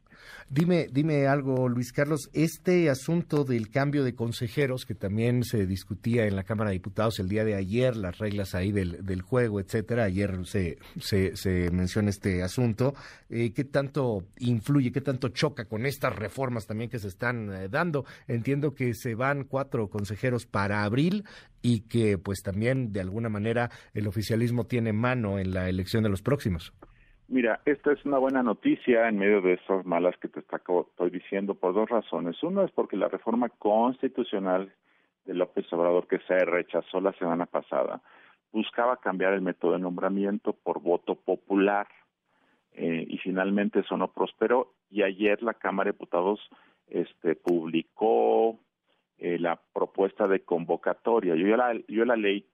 Dime, 0.49 0.87
dime 0.91 1.27
algo, 1.27 1.67
Luis 1.67 1.91
Carlos. 1.91 2.29
Este 2.33 2.89
asunto 2.89 3.43
del 3.43 3.69
cambio 3.69 4.03
de 4.03 4.15
consejeros, 4.15 4.85
que 4.85 4.95
también 4.95 5.43
se 5.43 5.65
discutía 5.65 6.25
en 6.25 6.35
la 6.35 6.43
Cámara 6.43 6.69
de 6.69 6.75
Diputados 6.75 7.19
el 7.19 7.27
día 7.27 7.43
de 7.43 7.55
ayer, 7.55 7.97
las 7.97 8.17
reglas 8.17 8.55
ahí 8.55 8.71
del, 8.71 9.21
juego, 9.21 9.59
etcétera. 9.59 10.05
Ayer 10.05 10.45
se, 10.45 10.77
se, 10.99 11.35
se 11.35 11.69
menciona 11.71 12.09
este 12.09 12.43
asunto. 12.43 12.93
Eh, 13.29 13.51
¿Qué 13.53 13.65
tanto 13.65 14.23
influye, 14.39 14.93
qué 14.93 15.01
tanto 15.01 15.29
choca 15.29 15.65
con 15.65 15.85
estas 15.85 16.15
reformas 16.15 16.67
también 16.67 16.89
que 16.89 16.99
se 16.99 17.09
están 17.09 17.51
eh, 17.51 17.67
dando? 17.67 18.05
Entiendo 18.27 18.73
que 18.73 18.93
se 18.93 19.15
van 19.15 19.43
cuatro 19.43 19.89
consejeros 19.89 20.45
para 20.45 20.83
abril 20.83 21.25
y 21.61 21.81
que, 21.81 22.17
pues, 22.17 22.41
también 22.41 22.93
de 22.93 23.01
alguna 23.01 23.27
manera 23.27 23.69
el 23.93 24.07
oficialismo 24.07 24.65
tiene 24.65 24.93
mano 24.93 25.39
en 25.39 25.51
la 25.53 25.67
elección 25.67 26.03
de 26.03 26.09
los 26.09 26.21
próximos. 26.21 26.71
Mira, 27.27 27.59
esta 27.65 27.91
es 27.91 28.05
una 28.05 28.19
buena 28.19 28.43
noticia 28.43 29.09
en 29.09 29.17
medio 29.17 29.41
de 29.41 29.53
esas 29.53 29.83
malas 29.83 30.15
que 30.17 30.27
te 30.27 30.41
estoy 30.41 31.09
diciendo 31.09 31.55
por 31.55 31.73
dos 31.73 31.89
razones. 31.89 32.41
Uno 32.43 32.63
es 32.63 32.71
porque 32.71 32.97
la 32.97 33.07
reforma 33.07 33.49
constitucional 33.49 34.71
de 35.25 35.33
López 35.33 35.65
Obrador 35.73 36.07
que 36.07 36.19
se 36.19 36.37
rechazó 36.45 37.01
la 37.01 37.13
semana 37.13 37.47
pasada 37.47 38.01
buscaba 38.51 38.97
cambiar 38.97 39.33
el 39.33 39.41
método 39.41 39.73
de 39.73 39.79
nombramiento 39.79 40.53
por 40.53 40.81
voto 40.81 41.15
popular 41.15 41.87
eh, 42.71 43.05
y 43.09 43.17
finalmente 43.17 43.79
eso 43.79 43.97
no 43.97 44.13
prosperó 44.13 44.73
y 44.89 45.01
ayer 45.01 45.41
la 45.41 45.55
Cámara 45.55 45.87
de 45.87 45.93
Diputados 45.93 46.39
este, 46.87 47.35
publicó 47.35 48.59
eh, 49.17 49.39
la 49.39 49.59
propuesta 49.73 50.27
de 50.27 50.41
convocatoria. 50.41 51.35
Yo 51.35 51.57
la, 51.57 51.73
yo 51.87 52.05
la 52.05 52.15
leí 52.15 52.45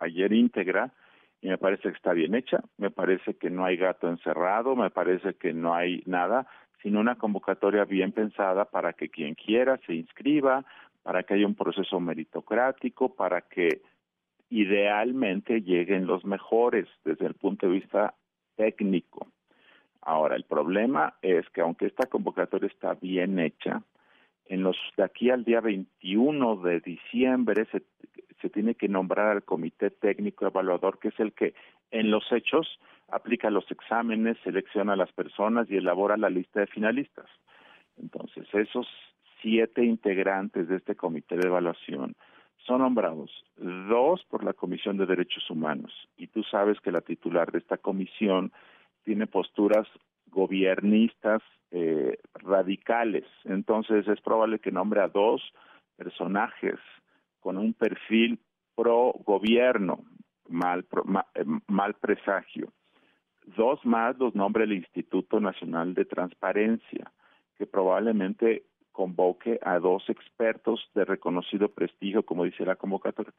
ayer 0.00 0.32
íntegra 0.32 0.92
y 1.40 1.48
me 1.48 1.58
parece 1.58 1.82
que 1.82 1.96
está 1.96 2.12
bien 2.12 2.34
hecha, 2.34 2.60
me 2.78 2.90
parece 2.90 3.34
que 3.34 3.50
no 3.50 3.64
hay 3.64 3.76
gato 3.76 4.08
encerrado, 4.08 4.74
me 4.74 4.90
parece 4.90 5.34
que 5.34 5.52
no 5.52 5.74
hay 5.74 6.02
nada, 6.06 6.46
sino 6.82 7.00
una 7.00 7.16
convocatoria 7.16 7.84
bien 7.84 8.12
pensada 8.12 8.64
para 8.64 8.92
que 8.92 9.08
quien 9.08 9.34
quiera 9.34 9.78
se 9.86 9.94
inscriba, 9.94 10.64
para 11.02 11.22
que 11.22 11.34
haya 11.34 11.46
un 11.46 11.54
proceso 11.54 12.00
meritocrático, 12.00 13.14
para 13.14 13.42
que 13.42 13.82
idealmente 14.50 15.60
lleguen 15.62 16.06
los 16.06 16.24
mejores 16.24 16.86
desde 17.04 17.26
el 17.26 17.34
punto 17.34 17.66
de 17.66 17.72
vista 17.72 18.14
técnico. 18.56 19.28
Ahora, 20.00 20.36
el 20.36 20.44
problema 20.44 21.14
es 21.22 21.48
que 21.50 21.60
aunque 21.60 21.86
esta 21.86 22.06
convocatoria 22.06 22.68
está 22.68 22.94
bien 22.94 23.38
hecha, 23.38 23.82
en 24.46 24.62
los 24.62 24.76
de 24.96 25.04
aquí 25.04 25.30
al 25.30 25.44
día 25.44 25.60
21 25.60 26.56
de 26.56 26.80
diciembre 26.80 27.66
se, 27.70 27.82
se 28.40 28.50
tiene 28.50 28.74
que 28.74 28.88
nombrar 28.88 29.28
al 29.28 29.44
comité 29.44 29.90
técnico 29.90 30.46
evaluador, 30.46 30.98
que 30.98 31.08
es 31.08 31.20
el 31.20 31.32
que 31.32 31.54
en 31.90 32.10
los 32.10 32.30
hechos 32.32 32.78
aplica 33.08 33.50
los 33.50 33.70
exámenes, 33.70 34.36
selecciona 34.44 34.92
a 34.92 34.96
las 34.96 35.12
personas 35.12 35.70
y 35.70 35.76
elabora 35.76 36.16
la 36.16 36.30
lista 36.30 36.60
de 36.60 36.66
finalistas. 36.66 37.26
Entonces, 37.96 38.46
esos 38.52 38.86
siete 39.40 39.84
integrantes 39.84 40.68
de 40.68 40.76
este 40.76 40.94
comité 40.94 41.36
de 41.36 41.48
evaluación 41.48 42.14
son 42.66 42.80
nombrados 42.80 43.30
dos 43.56 44.24
por 44.28 44.44
la 44.44 44.52
Comisión 44.52 44.96
de 44.98 45.06
Derechos 45.06 45.48
Humanos 45.50 45.92
y 46.16 46.26
tú 46.26 46.42
sabes 46.42 46.80
que 46.80 46.92
la 46.92 47.00
titular 47.00 47.50
de 47.50 47.58
esta 47.58 47.78
comisión 47.78 48.52
tiene 49.04 49.26
posturas 49.26 49.86
gobiernistas 50.26 51.40
eh, 51.70 52.18
radicales. 52.34 53.24
Entonces 53.44 54.06
es 54.06 54.20
probable 54.20 54.58
que 54.58 54.70
nombre 54.70 55.00
a 55.00 55.08
dos 55.08 55.42
personajes 55.96 56.78
con 57.40 57.56
un 57.58 57.74
perfil 57.74 58.38
pro 58.74 59.12
gobierno, 59.24 60.04
mal, 60.48 60.86
eh, 61.34 61.44
mal 61.66 61.94
presagio. 61.94 62.72
Dos 63.56 63.84
más 63.84 64.18
los 64.18 64.34
nombre 64.34 64.64
el 64.64 64.72
Instituto 64.72 65.40
Nacional 65.40 65.94
de 65.94 66.04
Transparencia, 66.04 67.10
que 67.56 67.66
probablemente 67.66 68.64
convoque 68.92 69.58
a 69.62 69.78
dos 69.78 70.08
expertos 70.08 70.80
de 70.94 71.04
reconocido 71.04 71.68
prestigio, 71.68 72.24
como 72.24 72.44
dice 72.44 72.64
la 72.64 72.76
convocatoria. 72.76 73.32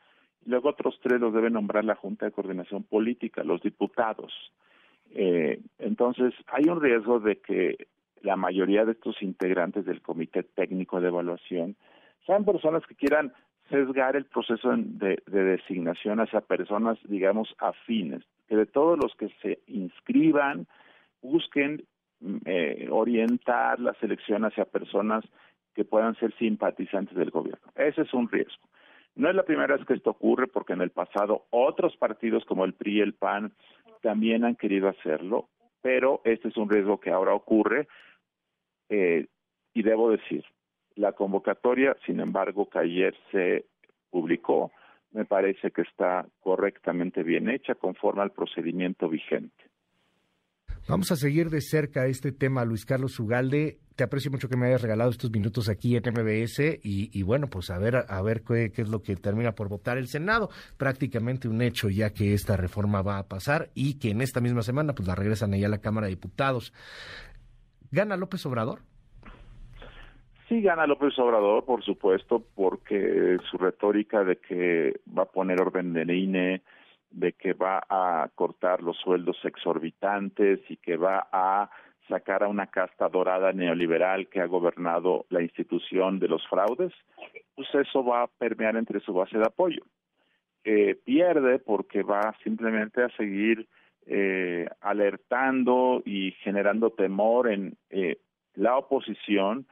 Luego 0.45 0.69
otros 0.69 0.99
tres 1.03 1.19
los 1.19 1.33
debe 1.33 1.49
nombrar 1.49 1.83
la 1.83 1.95
Junta 1.95 2.25
de 2.25 2.31
Coordinación 2.31 2.83
Política, 2.83 3.43
los 3.43 3.61
diputados. 3.61 4.31
Eh, 5.11 5.61
entonces, 5.77 6.33
hay 6.47 6.69
un 6.69 6.81
riesgo 6.81 7.19
de 7.19 7.39
que 7.39 7.87
la 8.21 8.35
mayoría 8.35 8.85
de 8.85 8.93
estos 8.93 9.21
integrantes 9.21 9.85
del 9.85 10.01
Comité 10.01 10.43
Técnico 10.43 11.01
de 11.01 11.07
Evaluación 11.07 11.75
sean 12.25 12.45
personas 12.45 12.85
que 12.85 12.95
quieran 12.95 13.33
sesgar 13.69 14.15
el 14.15 14.25
proceso 14.25 14.71
de, 14.75 15.21
designación 15.25 16.19
hacia 16.19 16.41
personas, 16.41 16.97
digamos, 17.03 17.55
afines, 17.59 18.23
que 18.47 18.55
de 18.55 18.65
todos 18.65 18.97
los 18.97 19.15
que 19.15 19.29
se 19.41 19.59
inscriban 19.67 20.67
busquen 21.21 21.85
mm, 22.19 22.37
eh, 22.45 22.87
orientar 22.91 23.79
la 23.79 23.93
selección 23.95 24.45
hacia 24.45 24.65
personas 24.65 25.23
que 25.73 25.85
puedan 25.85 26.15
ser 26.15 26.33
simpatizantes 26.37 27.15
del 27.15 27.29
gobierno. 27.29 27.71
Ese 27.75 28.01
es 28.01 28.13
un 28.13 28.29
riesgo. 28.29 28.67
No 29.15 29.29
es 29.29 29.35
la 29.35 29.43
primera 29.43 29.75
vez 29.75 29.85
que 29.85 29.93
esto 29.93 30.11
ocurre 30.11 30.47
porque 30.47 30.73
en 30.73 30.81
el 30.81 30.91
pasado 30.91 31.45
otros 31.49 31.95
partidos 31.97 32.45
como 32.45 32.65
el 32.65 32.73
PRI 32.73 32.97
y 32.97 33.01
el 33.01 33.13
PAN 33.13 33.53
también 34.01 34.45
han 34.45 34.55
querido 34.55 34.87
hacerlo, 34.87 35.49
pero 35.81 36.21
este 36.23 36.47
es 36.47 36.57
un 36.57 36.69
riesgo 36.69 36.99
que 36.99 37.11
ahora 37.11 37.33
ocurre 37.33 37.87
eh, 38.89 39.27
y 39.73 39.83
debo 39.83 40.11
decir, 40.11 40.43
la 40.95 41.13
convocatoria, 41.13 41.95
sin 42.05 42.19
embargo, 42.19 42.69
que 42.69 42.79
ayer 42.79 43.15
se 43.31 43.65
publicó, 44.09 44.71
me 45.11 45.25
parece 45.25 45.71
que 45.71 45.81
está 45.81 46.27
correctamente 46.41 47.23
bien 47.23 47.49
hecha 47.49 47.75
conforme 47.75 48.21
al 48.21 48.31
procedimiento 48.31 49.09
vigente. 49.09 49.69
Vamos 50.87 51.11
a 51.11 51.15
seguir 51.15 51.49
de 51.49 51.61
cerca 51.61 52.07
este 52.07 52.31
tema, 52.31 52.65
Luis 52.65 52.85
Carlos 52.85 53.19
Ugalde. 53.19 53.79
Te 53.95 54.03
aprecio 54.03 54.31
mucho 54.31 54.49
que 54.49 54.57
me 54.57 54.67
hayas 54.67 54.81
regalado 54.81 55.11
estos 55.11 55.29
minutos 55.29 55.69
aquí 55.69 55.95
en 55.95 56.03
MBS 56.03 56.79
y, 56.81 57.21
bueno, 57.21 57.47
pues 57.47 57.69
a 57.69 57.77
ver, 57.77 58.05
a 58.07 58.21
ver 58.21 58.43
qué, 58.43 58.71
qué, 58.71 58.81
es 58.81 58.89
lo 58.89 59.03
que 59.03 59.15
termina 59.15 59.53
por 59.53 59.67
votar 59.67 59.97
el 59.97 60.07
Senado. 60.07 60.49
Prácticamente 60.77 61.47
un 61.47 61.61
hecho 61.61 61.89
ya 61.89 62.11
que 62.11 62.33
esta 62.33 62.57
reforma 62.57 63.01
va 63.01 63.19
a 63.19 63.27
pasar 63.27 63.69
y 63.75 63.99
que 63.99 64.11
en 64.11 64.21
esta 64.21 64.39
misma 64.39 64.63
semana 64.63 64.93
pues 64.93 65.07
la 65.07 65.15
regresan 65.15 65.53
allá 65.53 65.67
a 65.67 65.71
la 65.71 65.81
Cámara 65.81 66.07
de 66.07 66.11
Diputados. 66.11 66.73
¿Gana 67.91 68.17
López 68.17 68.45
Obrador? 68.45 68.81
Sí 70.49 70.61
gana 70.61 70.87
López 70.87 71.17
Obrador, 71.19 71.63
por 71.63 71.83
supuesto, 71.83 72.43
porque 72.55 73.37
su 73.51 73.59
retórica 73.59 74.23
de 74.23 74.37
que 74.37 74.99
va 75.15 75.23
a 75.23 75.31
poner 75.31 75.61
orden 75.61 75.95
en 75.95 76.09
INE, 76.09 76.63
de 77.11 77.33
que 77.33 77.53
va 77.53 77.83
a 77.87 78.27
cortar 78.33 78.81
los 78.81 78.97
sueldos 78.97 79.37
exorbitantes 79.45 80.59
y 80.67 80.77
que 80.77 80.97
va 80.97 81.27
a 81.31 81.69
sacar 82.07 82.41
a 82.41 82.47
una 82.47 82.65
casta 82.65 83.07
dorada 83.09 83.51
neoliberal 83.53 84.27
que 84.27 84.41
ha 84.41 84.47
gobernado 84.47 85.27
la 85.29 85.43
institución 85.43 86.17
de 86.17 86.27
los 86.27 86.45
fraudes, 86.47 86.93
pues 87.53 87.67
eso 87.75 88.03
va 88.03 88.23
a 88.23 88.27
permear 88.27 88.75
entre 88.75 89.01
su 89.01 89.13
base 89.13 89.37
de 89.37 89.45
apoyo. 89.45 89.83
pierde 90.63 91.59
porque 91.59 92.01
va 92.01 92.35
simplemente 92.43 93.03
a 93.03 93.09
seguir 93.09 93.67
eh, 94.07 94.67
alertando 94.81 96.01
y 96.03 96.31
generando 96.43 96.89
temor 96.89 97.51
en 97.51 97.77
eh, 97.91 98.17
la 98.55 98.77
oposición. 98.77 99.67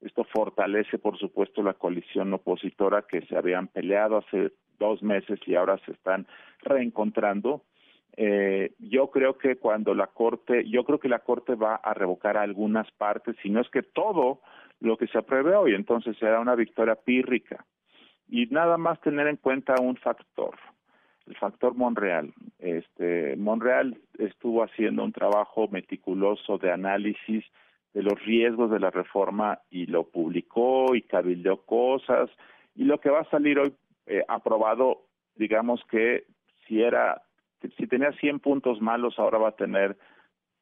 Esto 0.00 0.24
fortalece, 0.24 0.98
por 0.98 1.18
supuesto, 1.18 1.62
la 1.62 1.74
coalición 1.74 2.32
opositora 2.32 3.02
que 3.02 3.22
se 3.22 3.36
habían 3.36 3.68
peleado 3.68 4.18
hace 4.18 4.52
dos 4.78 5.02
meses 5.02 5.38
y 5.46 5.54
ahora 5.54 5.78
se 5.84 5.92
están 5.92 6.26
reencontrando. 6.62 7.62
Eh, 8.16 8.72
yo 8.78 9.10
creo 9.10 9.36
que 9.38 9.56
cuando 9.56 9.94
la 9.94 10.08
Corte, 10.08 10.68
yo 10.68 10.84
creo 10.84 10.98
que 10.98 11.08
la 11.08 11.20
Corte 11.20 11.54
va 11.54 11.76
a 11.76 11.94
revocar 11.94 12.36
algunas 12.36 12.90
partes, 12.92 13.36
si 13.42 13.50
no 13.50 13.60
es 13.60 13.68
que 13.68 13.82
todo 13.82 14.40
lo 14.80 14.96
que 14.96 15.06
se 15.06 15.18
apruebe 15.18 15.54
hoy, 15.54 15.74
entonces 15.74 16.16
será 16.18 16.40
una 16.40 16.54
victoria 16.54 16.94
pírrica. 16.94 17.64
Y 18.28 18.46
nada 18.46 18.78
más 18.78 19.00
tener 19.00 19.26
en 19.26 19.36
cuenta 19.36 19.74
un 19.80 19.96
factor 19.96 20.56
el 21.30 21.36
factor 21.36 21.74
Monreal. 21.74 22.32
Este, 22.58 23.36
Monreal 23.36 23.96
estuvo 24.18 24.64
haciendo 24.64 25.04
un 25.04 25.12
trabajo 25.12 25.68
meticuloso 25.68 26.58
de 26.58 26.72
análisis 26.72 27.44
de 27.92 28.02
los 28.02 28.22
riesgos 28.24 28.70
de 28.70 28.80
la 28.80 28.90
reforma 28.90 29.60
y 29.70 29.86
lo 29.86 30.04
publicó 30.04 30.94
y 30.94 31.02
cabildeó 31.02 31.64
cosas 31.64 32.30
y 32.74 32.84
lo 32.84 33.00
que 33.00 33.10
va 33.10 33.20
a 33.20 33.30
salir 33.30 33.58
hoy 33.58 33.74
eh, 34.06 34.24
aprobado, 34.28 35.06
digamos 35.34 35.82
que 35.90 36.24
si 36.66 36.82
era 36.82 37.22
si 37.76 37.86
tenía 37.86 38.12
100 38.12 38.40
puntos 38.40 38.80
malos 38.80 39.18
ahora 39.18 39.38
va 39.38 39.48
a 39.48 39.56
tener 39.56 39.96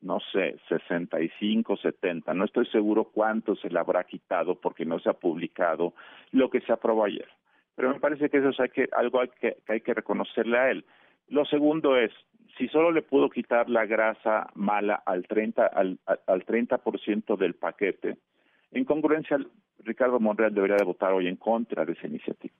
no 0.00 0.20
sé, 0.32 0.56
65, 0.68 1.76
70. 1.76 2.32
No 2.34 2.44
estoy 2.44 2.66
seguro 2.66 3.04
cuánto 3.04 3.56
se 3.56 3.68
le 3.68 3.78
habrá 3.78 4.04
quitado 4.04 4.54
porque 4.54 4.84
no 4.84 4.98
se 5.00 5.10
ha 5.10 5.14
publicado 5.14 5.94
lo 6.30 6.50
que 6.50 6.60
se 6.60 6.72
aprobó 6.72 7.04
ayer. 7.04 7.28
Pero 7.74 7.90
me 7.92 8.00
parece 8.00 8.28
que 8.28 8.38
eso 8.38 8.50
es 8.50 8.72
que, 8.72 8.88
algo 8.92 9.20
hay 9.20 9.28
que, 9.40 9.56
hay 9.68 9.80
que 9.80 9.94
reconocerle 9.94 10.58
a 10.58 10.70
él. 10.70 10.84
Lo 11.28 11.44
segundo 11.44 11.96
es, 11.96 12.12
si 12.58 12.68
solo 12.68 12.90
le 12.90 13.02
pudo 13.02 13.30
quitar 13.30 13.70
la 13.70 13.86
grasa 13.86 14.48
mala 14.54 15.02
al 15.06 15.26
30, 15.26 15.64
al, 15.66 15.98
al 16.04 16.44
30% 16.44 17.36
del 17.36 17.54
paquete, 17.54 18.18
en 18.72 18.84
congruencia, 18.84 19.38
Ricardo 19.78 20.20
Monreal 20.20 20.52
debería 20.52 20.76
de 20.76 20.84
votar 20.84 21.12
hoy 21.12 21.28
en 21.28 21.36
contra 21.36 21.84
de 21.84 21.92
esa 21.92 22.06
iniciativa. 22.06 22.54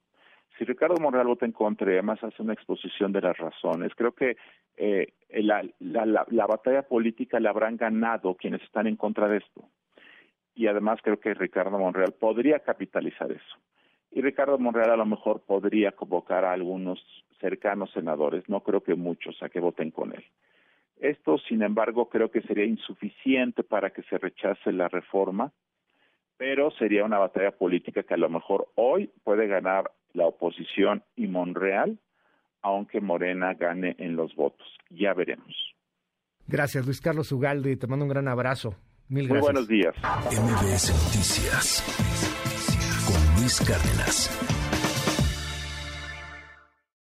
Si 0.57 0.65
Ricardo 0.65 0.97
Monreal 1.01 1.27
vota 1.27 1.47
en 1.47 1.53
contra 1.53 1.91
y 1.91 1.95
además 1.95 2.23
hace 2.23 2.43
una 2.43 2.53
exposición 2.53 3.13
de 3.13 3.21
las 3.21 3.37
razones, 3.37 3.93
creo 3.95 4.13
que 4.13 4.37
eh, 4.77 5.13
la, 5.31 5.65
la, 5.79 6.25
la, 6.29 6.47
batalla 6.47 6.83
política 6.83 7.39
la 7.39 7.51
habrán 7.51 7.77
ganado 7.77 8.35
quienes 8.35 8.63
están 8.63 8.87
en 8.87 8.97
contra 8.97 9.29
de 9.29 9.39
esto. 9.39 9.69
Y 10.55 10.67
además 10.67 11.01
creo 11.03 11.21
que 11.21 11.35
Ricardo 11.35 11.79
Monreal 11.79 12.13
podría 12.13 12.61
capitalizar 12.61 13.31
eso. 13.31 13.57
Y 14.11 14.21
Ricardo 14.21 14.59
Monreal 14.59 14.91
a 14.91 14.97
lo 14.97 15.07
mejor 15.07 15.43
podría 15.43 15.93
convocar 15.93 16.45
a 16.45 16.53
algunos 16.53 17.01
cercanos 17.41 17.91
senadores, 17.93 18.49
no 18.49 18.61
creo 18.61 18.83
que 18.83 18.95
muchos, 18.95 19.43
a 19.43 19.49
que 19.49 19.61
voten 19.61 19.91
con 19.91 20.15
él. 20.15 20.25
Esto, 21.01 21.39
sin 21.39 21.63
embargo, 21.63 22.09
creo 22.09 22.31
que 22.31 22.43
sería 22.43 22.65
insuficiente 22.65 23.63
para 23.63 23.91
que 23.91 24.03
se 24.03 24.19
rechace 24.19 24.73
la 24.73 24.89
reforma, 24.89 25.53
pero 26.37 26.71
sería 26.73 27.05
una 27.05 27.19
batalla 27.19 27.53
política 27.53 28.03
que 28.03 28.15
a 28.15 28.19
lo 28.19 28.29
mejor 28.29 28.69
hoy 28.75 29.11
puede 29.25 29.47
ganar 29.47 29.91
la 30.13 30.27
oposición 30.27 31.03
y 31.17 31.27
Monreal, 31.27 31.99
aunque 32.63 33.01
Morena 33.01 33.55
gane 33.55 33.95
en 33.99 34.17
los 34.17 34.35
votos. 34.35 34.67
Ya 34.91 35.15
veremos. 35.15 35.55
Gracias, 36.47 36.85
Luis 36.85 37.01
Carlos 37.01 37.31
Ugalde. 37.31 37.77
Te 37.77 37.87
mando 37.87 38.05
un 38.05 38.11
gran 38.11 38.27
abrazo. 38.27 38.75
Mil 39.09 39.29
gracias. 39.29 39.43
Muy 39.43 39.53
buenos 39.53 39.69
días. 39.69 39.95
MBS 39.97 40.91
Noticias 40.93 41.85
con 43.07 43.41
Luis 43.41 43.61
Cárdenas. 43.61 44.68